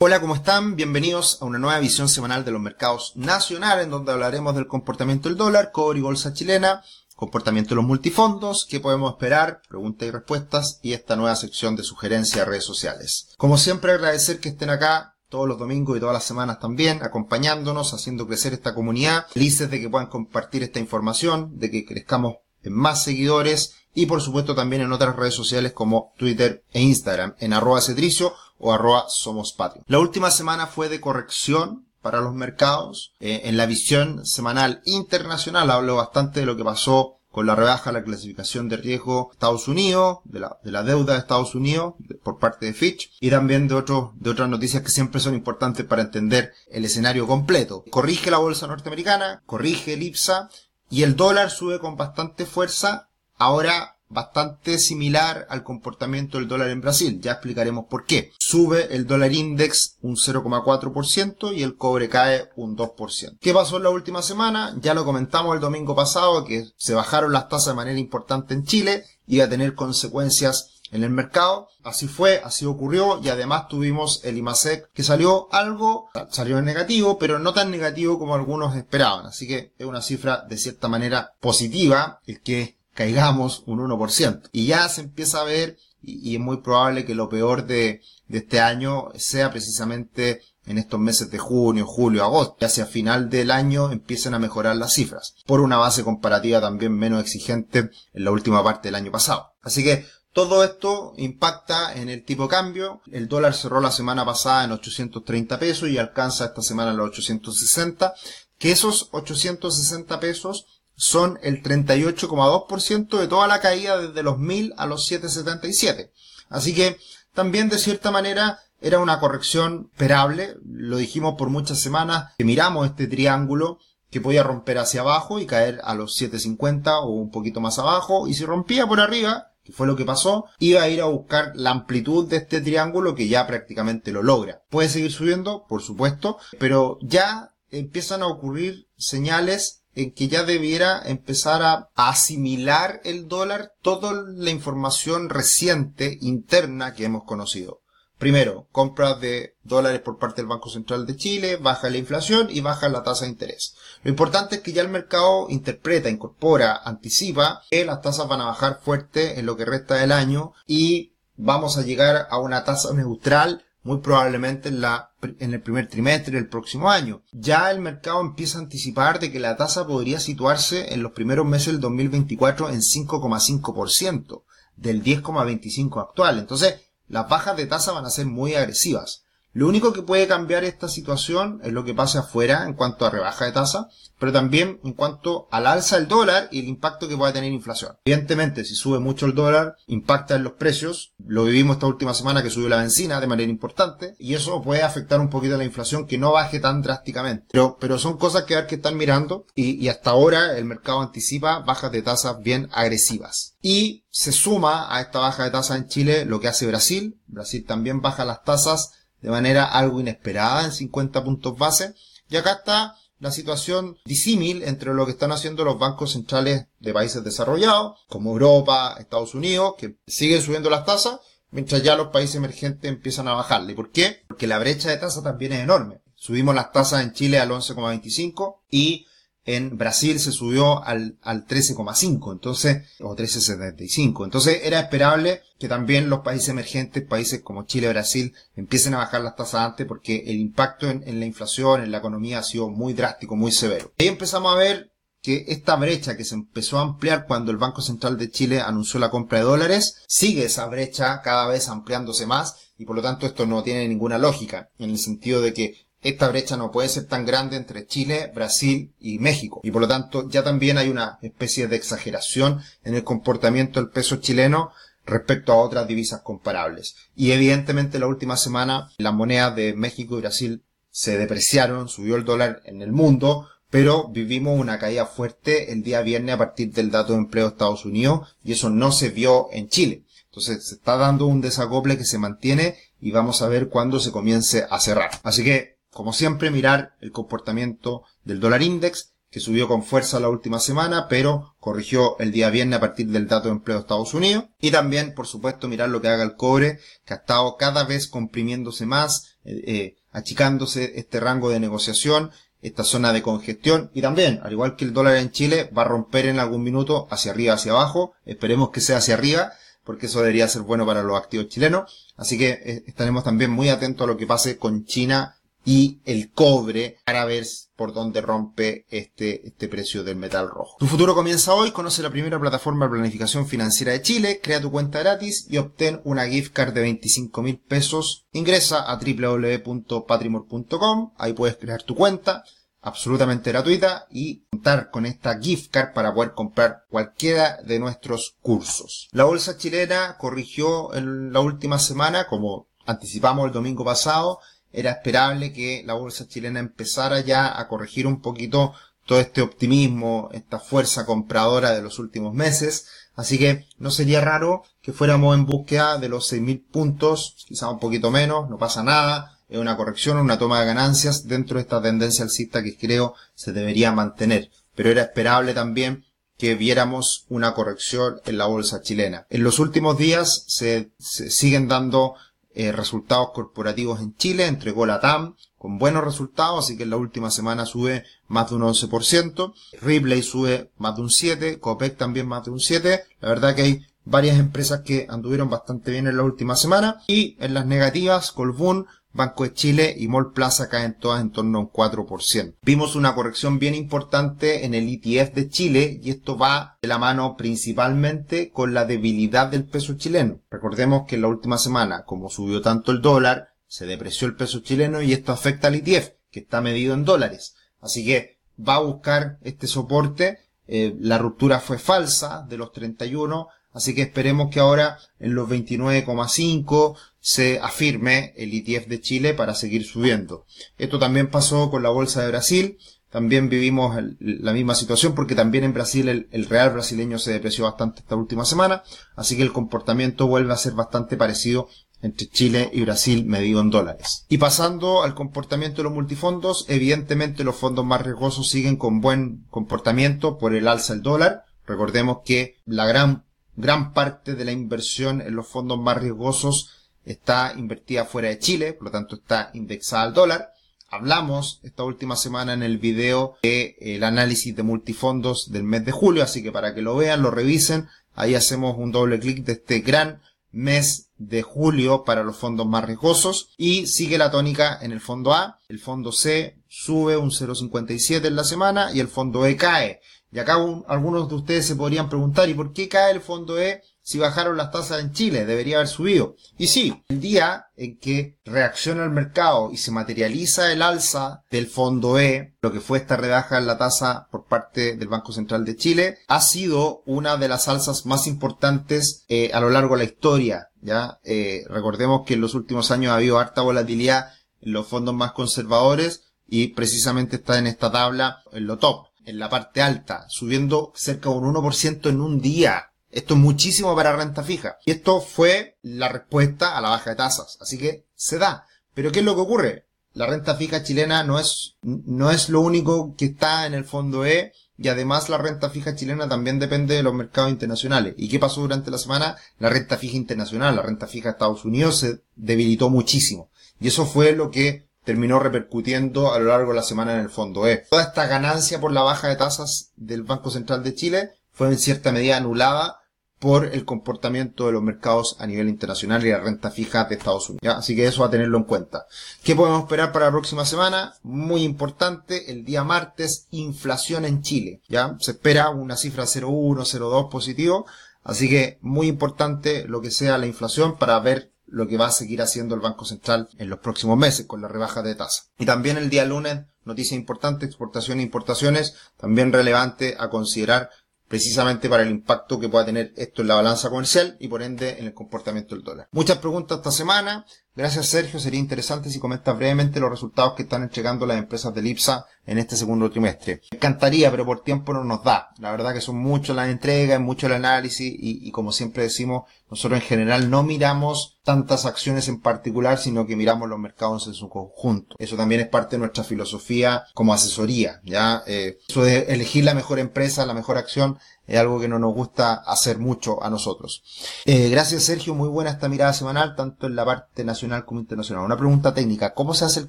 [0.00, 0.76] Hola, ¿cómo están?
[0.76, 5.28] Bienvenidos a una nueva visión semanal de los mercados nacionales, en donde hablaremos del comportamiento
[5.28, 6.84] del dólar, cobre y bolsa chilena,
[7.16, 11.82] comportamiento de los multifondos, qué podemos esperar, preguntas y respuestas, y esta nueva sección de
[11.82, 13.30] sugerencias a redes sociales.
[13.38, 17.92] Como siempre, agradecer que estén acá todos los domingos y todas las semanas también, acompañándonos,
[17.92, 22.72] haciendo crecer esta comunidad, felices de que puedan compartir esta información, de que crezcamos en
[22.72, 27.52] más seguidores y por supuesto también en otras redes sociales como Twitter e Instagram, en
[27.52, 29.84] arroba cetricio o somos patrio.
[29.86, 33.12] La última semana fue de corrección para los mercados.
[33.20, 37.92] Eh, en la visión semanal internacional hablo bastante de lo que pasó con la rebaja
[37.92, 41.94] la clasificación de riesgo de Estados Unidos, de la, de la deuda de Estados Unidos
[42.22, 46.02] por parte de Fitch y también de de otras noticias que siempre son importantes para
[46.02, 47.84] entender el escenario completo.
[47.90, 50.48] Corrige la bolsa norteamericana, corrige el IPSA
[50.90, 53.08] y el dólar sube con bastante fuerza.
[53.36, 57.20] Ahora bastante similar al comportamiento del dólar en Brasil.
[57.20, 58.32] Ya explicaremos por qué.
[58.38, 63.38] Sube el dólar index un 0,4% y el cobre cae un 2%.
[63.40, 64.76] ¿Qué pasó en la última semana?
[64.80, 68.64] Ya lo comentamos el domingo pasado que se bajaron las tasas de manera importante en
[68.64, 69.04] Chile.
[69.26, 71.68] Iba a tener consecuencias en el mercado.
[71.84, 77.18] Así fue, así ocurrió y además tuvimos el IMASEC que salió algo, salió en negativo,
[77.18, 79.26] pero no tan negativo como algunos esperaban.
[79.26, 84.48] Así que es una cifra de cierta manera positiva, el que caigamos un 1%.
[84.50, 88.58] Y ya se empieza a ver, y, es muy probable que lo peor de, este
[88.58, 92.56] año sea precisamente en estos meses de junio, julio, agosto.
[92.60, 96.92] Y hacia final del año empiezan a mejorar las cifras, por una base comparativa también
[96.92, 99.52] menos exigente en la última parte del año pasado.
[99.62, 103.00] Así que todo esto impacta en el tipo de cambio.
[103.12, 108.12] El dólar cerró la semana pasada en 830 pesos y alcanza esta semana los 860.
[108.58, 110.66] Que esos 860 pesos
[110.98, 116.12] son el 38,2% de toda la caída desde los 1000 a los 777.
[116.48, 116.98] Así que
[117.32, 120.56] también de cierta manera era una corrección esperable.
[120.66, 123.78] Lo dijimos por muchas semanas que miramos este triángulo
[124.10, 128.26] que podía romper hacia abajo y caer a los 750 o un poquito más abajo.
[128.26, 131.52] Y si rompía por arriba, que fue lo que pasó, iba a ir a buscar
[131.54, 134.62] la amplitud de este triángulo que ya prácticamente lo logra.
[134.68, 141.02] Puede seguir subiendo, por supuesto, pero ya empiezan a ocurrir señales en que ya debiera
[141.04, 147.80] empezar a asimilar el dólar toda la información reciente interna que hemos conocido.
[148.16, 152.60] Primero, compras de dólares por parte del Banco Central de Chile, baja la inflación y
[152.60, 153.74] baja la tasa de interés.
[154.04, 158.46] Lo importante es que ya el mercado interpreta, incorpora, anticipa que las tasas van a
[158.46, 162.94] bajar fuerte en lo que resta del año y vamos a llegar a una tasa
[162.94, 167.22] neutral muy probablemente en, la, en el primer trimestre del próximo año.
[167.32, 171.46] Ya el mercado empieza a anticipar de que la tasa podría situarse en los primeros
[171.46, 174.42] meses del 2024 en 5,5%
[174.76, 176.38] del 10,25 actual.
[176.38, 179.24] Entonces, las bajas de tasa van a ser muy agresivas.
[179.58, 183.10] Lo único que puede cambiar esta situación es lo que pase afuera en cuanto a
[183.10, 187.16] rebaja de tasa, pero también en cuanto al alza del dólar y el impacto que
[187.16, 187.96] pueda tener inflación.
[188.04, 191.12] Evidentemente, si sube mucho el dólar, impacta en los precios.
[191.18, 194.84] Lo vivimos esta última semana que subió la benzina de manera importante y eso puede
[194.84, 197.48] afectar un poquito a la inflación que no baje tan drásticamente.
[197.50, 201.00] Pero, pero son cosas que hay que estar mirando y, y hasta ahora el mercado
[201.00, 203.56] anticipa bajas de tasas bien agresivas.
[203.60, 207.20] Y se suma a esta baja de tasas en Chile lo que hace Brasil.
[207.26, 211.94] Brasil también baja las tasas de manera algo inesperada en 50 puntos base.
[212.28, 216.92] Y acá está la situación disímil entre lo que están haciendo los bancos centrales de
[216.92, 221.20] países desarrollados, como Europa, Estados Unidos, que siguen subiendo las tasas,
[221.50, 223.74] mientras ya los países emergentes empiezan a bajarle.
[223.74, 224.22] ¿Por qué?
[224.28, 226.00] Porque la brecha de tasa también es enorme.
[226.14, 229.06] Subimos las tasas en Chile al 11,25 y
[229.48, 234.24] en Brasil se subió al, al 13,5, entonces, o 13,75.
[234.24, 239.22] Entonces era esperable que también los países emergentes, países como Chile, Brasil, empiecen a bajar
[239.22, 242.68] las tasas antes porque el impacto en, en la inflación, en la economía ha sido
[242.68, 243.90] muy drástico, muy severo.
[243.98, 244.92] Ahí empezamos a ver
[245.22, 249.00] que esta brecha que se empezó a ampliar cuando el Banco Central de Chile anunció
[249.00, 253.24] la compra de dólares, sigue esa brecha cada vez ampliándose más y por lo tanto
[253.24, 257.06] esto no tiene ninguna lógica en el sentido de que esta brecha no puede ser
[257.06, 259.60] tan grande entre Chile, Brasil y México.
[259.64, 263.90] Y por lo tanto ya también hay una especie de exageración en el comportamiento del
[263.90, 264.72] peso chileno
[265.04, 266.94] respecto a otras divisas comparables.
[267.16, 272.24] Y evidentemente la última semana las monedas de México y Brasil se depreciaron, subió el
[272.24, 276.90] dólar en el mundo, pero vivimos una caída fuerte el día viernes a partir del
[276.90, 280.04] dato de empleo de Estados Unidos y eso no se vio en Chile.
[280.26, 284.12] Entonces se está dando un desacople que se mantiene y vamos a ver cuándo se
[284.12, 285.10] comience a cerrar.
[285.22, 290.28] Así que como siempre, mirar el comportamiento del dólar index, que subió con fuerza la
[290.28, 294.14] última semana, pero corrigió el día viernes a partir del dato de empleo de Estados
[294.14, 294.44] Unidos.
[294.60, 298.06] Y también, por supuesto, mirar lo que haga el cobre, que ha estado cada vez
[298.06, 302.30] comprimiéndose más eh, eh, achicándose este rango de negociación,
[302.62, 305.86] esta zona de congestión y también, al igual que el dólar en Chile, va a
[305.86, 308.12] romper en algún minuto hacia arriba, hacia abajo.
[308.24, 309.50] Esperemos que sea hacia arriba,
[309.82, 312.06] porque eso debería ser bueno para los activos chilenos.
[312.16, 315.34] Así que eh, estaremos también muy atentos a lo que pase con China
[315.64, 317.46] y el cobre para ver
[317.76, 320.76] por dónde rompe este, este precio del metal rojo.
[320.78, 324.70] Tu futuro comienza hoy, conoce la primera plataforma de planificación financiera de Chile, crea tu
[324.70, 328.26] cuenta gratis y obtén una gift card de 25 mil pesos.
[328.32, 332.42] Ingresa a www.patrimor.com, ahí puedes crear tu cuenta,
[332.80, 339.08] absolutamente gratuita y contar con esta gift card para poder comprar cualquiera de nuestros cursos.
[339.12, 344.40] La bolsa chilena corrigió en la última semana, como anticipamos el domingo pasado,
[344.72, 348.74] era esperable que la bolsa chilena empezara ya a corregir un poquito
[349.08, 352.86] todo este optimismo, esta fuerza compradora de los últimos meses.
[353.16, 357.78] Así que no sería raro que fuéramos en búsqueda de los 6.000 puntos, quizá un
[357.78, 359.38] poquito menos, no pasa nada.
[359.48, 363.52] Es una corrección, una toma de ganancias dentro de esta tendencia alcista que creo se
[363.52, 364.50] debería mantener.
[364.74, 366.04] Pero era esperable también
[366.36, 369.26] que viéramos una corrección en la bolsa chilena.
[369.30, 372.14] En los últimos días se, se siguen dando
[372.54, 376.96] eh, resultados corporativos en Chile, entregó la TAM con buenos resultados, así que en la
[376.96, 379.52] última semana sube más de un 11%,
[379.82, 383.62] Ripley sube más de un 7%, Copec también más de un 7%, la verdad que
[383.62, 388.32] hay varias empresas que anduvieron bastante bien en la última semana, y en las negativas,
[388.32, 388.86] Colbún
[389.18, 392.54] Banco de Chile y Mall Plaza caen todas en torno a un 4%.
[392.62, 396.98] Vimos una corrección bien importante en el ETF de Chile y esto va de la
[396.98, 400.40] mano principalmente con la debilidad del peso chileno.
[400.50, 404.60] Recordemos que en la última semana, como subió tanto el dólar, se depreció el peso
[404.60, 407.56] chileno y esto afecta al ETF, que está medido en dólares.
[407.80, 410.38] Así que va a buscar este soporte.
[410.68, 415.48] Eh, la ruptura fue falsa de los 31, así que esperemos que ahora en los
[415.48, 420.46] 29,5 se afirme el ETF de Chile para seguir subiendo.
[420.78, 422.78] Esto también pasó con la bolsa de Brasil.
[423.10, 428.00] También vivimos la misma situación porque también en Brasil el, real brasileño se depreció bastante
[428.00, 428.82] esta última semana.
[429.16, 431.68] Así que el comportamiento vuelve a ser bastante parecido
[432.02, 434.26] entre Chile y Brasil medido en dólares.
[434.28, 439.46] Y pasando al comportamiento de los multifondos, evidentemente los fondos más riesgosos siguen con buen
[439.50, 441.44] comportamiento por el alza del dólar.
[441.66, 443.24] Recordemos que la gran,
[443.56, 446.77] gran parte de la inversión en los fondos más riesgosos
[447.12, 450.52] está invertida fuera de Chile, por lo tanto está indexada al dólar.
[450.90, 455.92] Hablamos esta última semana en el video del el análisis de multifondos del mes de
[455.92, 459.52] julio, así que para que lo vean, lo revisen, ahí hacemos un doble clic de
[459.52, 464.92] este gran mes de julio para los fondos más riesgosos y sigue la tónica en
[464.92, 469.44] el fondo A, el fondo C sube un 0.57 en la semana y el fondo
[469.46, 470.00] E cae.
[470.30, 470.56] Y acá
[470.88, 474.56] algunos de ustedes se podrían preguntar, ¿y por qué cae el fondo E si bajaron
[474.56, 476.34] las tasas en Chile, debería haber subido.
[476.56, 481.66] Y sí, el día en que reacciona el mercado y se materializa el alza del
[481.66, 485.66] fondo E, lo que fue esta rebaja en la tasa por parte del Banco Central
[485.66, 490.04] de Chile, ha sido una de las alzas más importantes eh, a lo largo de
[490.04, 490.70] la historia.
[490.80, 494.30] Ya eh, recordemos que en los últimos años ha habido harta volatilidad
[494.62, 499.38] en los fondos más conservadores y precisamente está en esta tabla en lo top, en
[499.38, 502.92] la parte alta, subiendo cerca de un 1% en un día.
[503.10, 504.78] Esto es muchísimo para renta fija.
[504.86, 507.58] Y esto fue la respuesta a la baja de tasas.
[507.60, 508.66] Así que se da.
[508.94, 509.86] Pero ¿qué es lo que ocurre?
[510.14, 514.24] La renta fija chilena no es, no es lo único que está en el fondo
[514.24, 518.14] E y además la renta fija chilena también depende de los mercados internacionales.
[518.16, 519.36] ¿Y qué pasó durante la semana?
[519.58, 523.50] La renta fija internacional, la renta fija de Estados Unidos se debilitó muchísimo.
[523.78, 527.30] Y eso fue lo que terminó repercutiendo a lo largo de la semana en el
[527.30, 527.86] fondo E.
[527.88, 531.78] Toda esta ganancia por la baja de tasas del Banco Central de Chile fue en
[531.78, 533.00] cierta medida anulada
[533.38, 537.48] por el comportamiento de los mercados a nivel internacional y la renta fija de Estados
[537.48, 537.78] Unidos.
[537.78, 539.06] Así que eso a tenerlo en cuenta.
[539.42, 541.14] ¿Qué podemos esperar para la próxima semana?
[541.22, 544.82] Muy importante, el día martes, inflación en Chile.
[544.90, 545.16] ¿ya?
[545.20, 547.86] Se espera una cifra 0,1, 0,2 positivo.
[548.24, 552.12] Así que muy importante lo que sea la inflación para ver lo que va a
[552.12, 555.44] seguir haciendo el Banco Central en los próximos meses con la rebaja de tasa.
[555.58, 560.90] Y también el día lunes, noticia importante, exportación e importaciones, también relevante a considerar
[561.28, 564.98] precisamente para el impacto que pueda tener esto en la balanza comercial y por ende
[564.98, 566.08] en el comportamiento del dólar.
[566.10, 567.44] Muchas preguntas esta semana.
[567.78, 571.86] Gracias Sergio, sería interesante si comentas brevemente los resultados que están entregando las empresas del
[571.86, 573.60] IPSA en este segundo trimestre.
[573.70, 575.50] Me encantaría, pero por tiempo no nos da.
[575.60, 579.44] La verdad que son muchas las entregas, mucho el análisis y, y como siempre decimos,
[579.70, 584.34] nosotros en general no miramos tantas acciones en particular, sino que miramos los mercados en
[584.34, 585.14] su conjunto.
[585.18, 588.42] Eso también es parte de nuestra filosofía como asesoría, ¿ya?
[588.46, 591.18] Eh, eso de elegir la mejor empresa, la mejor acción,
[591.48, 594.02] es algo que no nos gusta hacer mucho a nosotros.
[594.44, 598.44] Eh, gracias Sergio, muy buena esta mirada semanal, tanto en la parte nacional como internacional.
[598.44, 599.88] Una pregunta técnica, ¿cómo se hace el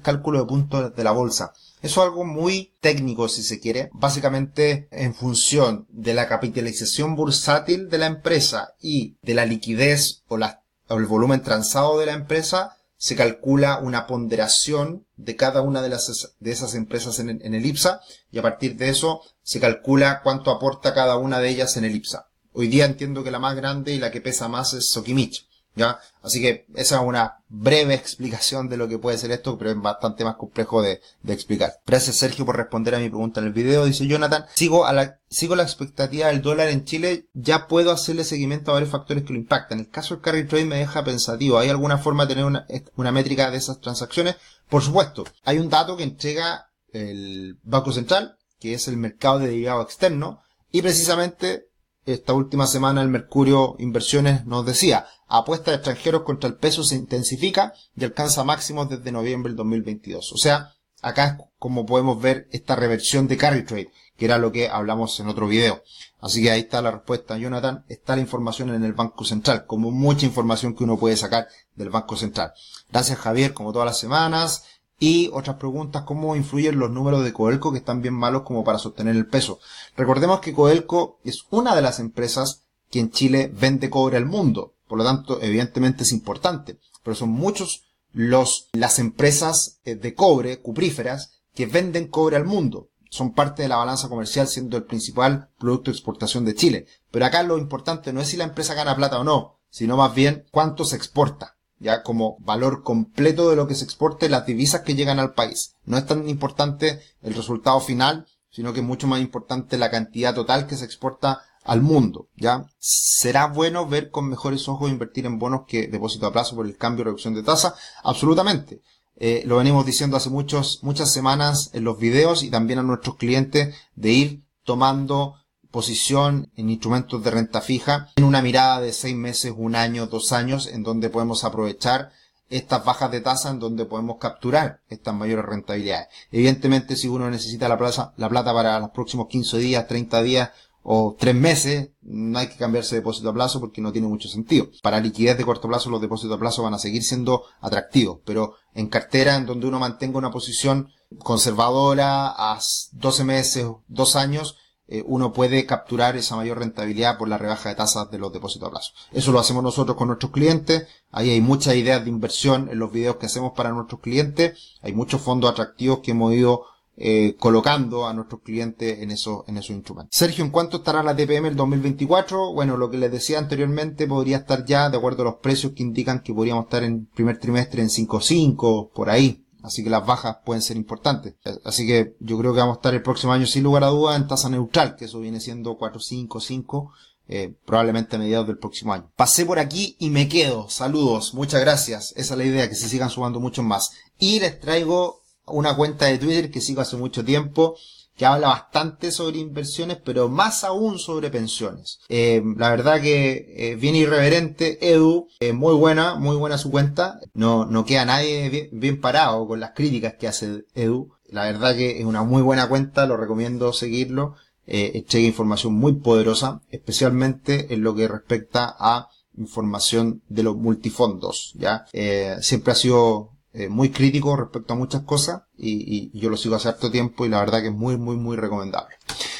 [0.00, 1.52] cálculo de puntos de la bolsa?
[1.82, 3.90] Eso es algo muy técnico, si se quiere.
[3.92, 10.36] Básicamente, en función de la capitalización bursátil de la empresa y de la liquidez o,
[10.36, 15.88] o el volumen transado de la empresa, se calcula una ponderación de cada una de,
[15.88, 18.00] esas empresas en en el IPSA
[18.30, 21.96] y a partir de eso se calcula cuánto aporta cada una de ellas en el
[21.96, 22.28] IPSA.
[22.52, 25.48] Hoy día entiendo que la más grande y la que pesa más es Sokimich.
[25.74, 25.98] ¿ya?
[26.22, 29.76] Así que esa es una breve explicación de lo que puede ser esto, pero es
[29.82, 31.80] bastante más complejo de, de, explicar.
[31.84, 33.86] Gracias Sergio por responder a mi pregunta en el video.
[33.86, 38.22] Dice Jonathan, sigo a la, sigo la expectativa del dólar en Chile, ya puedo hacerle
[38.22, 39.80] seguimiento a varios factores que lo impactan.
[39.80, 41.58] El caso del carry trade me deja pensativo.
[41.58, 44.36] ¿Hay alguna forma de tener una, una métrica de esas transacciones?
[44.68, 49.48] Por supuesto, hay un dato que entrega el Banco Central, que es el mercado de
[49.48, 51.70] derivado externo, y precisamente
[52.06, 56.96] esta última semana el Mercurio Inversiones nos decía, apuesta de extranjeros contra el peso se
[56.96, 60.32] intensifica y alcanza máximos desde noviembre del 2022.
[60.32, 64.52] O sea, acá es como podemos ver esta reversión de carry trade, que era lo
[64.52, 65.82] que hablamos en otro video.
[66.20, 67.84] Así que ahí está la respuesta, Jonathan.
[67.88, 71.90] Está la información en el Banco Central, como mucha información que uno puede sacar del
[71.90, 72.52] Banco Central.
[72.90, 74.64] Gracias Javier, como todas las semanas.
[75.02, 78.78] Y otras preguntas, ¿cómo influyen los números de Coelco que están bien malos como para
[78.78, 79.58] sostener el peso?
[79.96, 84.74] Recordemos que Coelco es una de las empresas que en Chile vende cobre al mundo.
[84.86, 86.78] Por lo tanto, evidentemente es importante.
[87.02, 92.90] Pero son muchos los, las empresas eh, de cobre, cupríferas, que venden cobre al mundo.
[93.08, 96.86] Son parte de la balanza comercial siendo el principal producto de exportación de Chile.
[97.10, 100.14] Pero acá lo importante no es si la empresa gana plata o no, sino más
[100.14, 104.82] bien cuánto se exporta ya como valor completo de lo que se exporte, las divisas
[104.82, 105.74] que llegan al país.
[105.84, 110.34] No es tan importante el resultado final, sino que es mucho más importante la cantidad
[110.34, 112.66] total que se exporta al mundo, ¿ya?
[112.78, 116.76] ¿Será bueno ver con mejores ojos invertir en bonos que depósito a plazo por el
[116.76, 117.74] cambio o reducción de tasa?
[118.02, 118.82] Absolutamente.
[119.16, 123.16] Eh, lo venimos diciendo hace muchos, muchas semanas en los videos y también a nuestros
[123.16, 125.34] clientes de ir tomando
[125.70, 130.32] posición en instrumentos de renta fija en una mirada de seis meses, un año, dos
[130.32, 132.12] años, en donde podemos aprovechar
[132.50, 136.08] estas bajas de tasa en donde podemos capturar estas mayores rentabilidades.
[136.32, 140.50] Evidentemente, si uno necesita la plata, la plata para los próximos 15 días, 30 días
[140.82, 144.28] o 3 meses, no hay que cambiarse de depósito a plazo porque no tiene mucho
[144.28, 144.68] sentido.
[144.82, 148.54] Para liquidez de corto plazo, los depósitos a plazo van a seguir siendo atractivos, pero
[148.74, 152.58] en cartera en donde uno mantenga una posición conservadora a
[152.92, 154.56] 12 meses, 2 años,
[154.92, 158.66] eh, uno puede capturar esa mayor rentabilidad por la rebaja de tasas de los depósitos
[158.66, 158.92] a plazo.
[159.12, 160.88] Eso lo hacemos nosotros con nuestros clientes.
[161.12, 164.58] Ahí hay muchas ideas de inversión en los videos que hacemos para nuestros clientes.
[164.82, 166.64] Hay muchos fondos atractivos que hemos ido
[166.96, 170.08] eh, colocando a nuestros clientes en esos, en instrumentos.
[170.10, 172.52] Sergio, ¿en cuánto estará la TPM el 2024?
[172.52, 175.84] Bueno, lo que les decía anteriormente podría estar ya, de acuerdo a los precios que
[175.84, 179.46] indican que podríamos estar en primer trimestre en 5.5, por ahí.
[179.62, 181.34] Así que las bajas pueden ser importantes.
[181.64, 184.16] Así que yo creo que vamos a estar el próximo año sin lugar a duda
[184.16, 186.90] en tasa neutral, que eso viene siendo 4.55,
[187.28, 189.10] eh, probablemente a mediados del próximo año.
[189.16, 190.68] Pasé por aquí y me quedo.
[190.68, 192.12] Saludos, muchas gracias.
[192.16, 193.92] Esa es la idea, que se sigan sumando muchos más.
[194.18, 197.76] Y les traigo una cuenta de Twitter que sigo hace mucho tiempo
[198.16, 202.00] que habla bastante sobre inversiones, pero más aún sobre pensiones.
[202.08, 207.18] Eh, la verdad que eh, bien irreverente, Edu, eh, muy buena, muy buena su cuenta.
[207.34, 211.10] No, no queda nadie bien, parado con las críticas que hace Edu.
[211.28, 214.34] La verdad que es una muy buena cuenta, lo recomiendo seguirlo.
[214.72, 221.86] Eh, información muy poderosa, especialmente en lo que respecta a información de los multifondos, ya.
[221.92, 226.36] Eh, siempre ha sido eh, muy crítico respecto a muchas cosas y, y, yo lo
[226.36, 228.96] sigo hace harto tiempo y la verdad que es muy, muy, muy recomendable.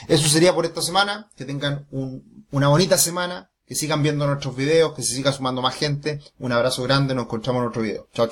[0.08, 1.30] Eso sería por esta semana.
[1.36, 3.50] Que tengan un, una bonita semana.
[3.64, 6.20] Que sigan viendo nuestros videos, que se siga sumando más gente.
[6.40, 8.08] Un abrazo grande, nos encontramos en otro video.
[8.12, 8.28] Chao.